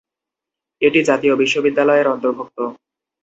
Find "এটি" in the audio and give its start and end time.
0.81-0.99